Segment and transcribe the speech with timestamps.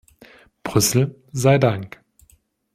[0.63, 2.01] Brüssel sei Dank!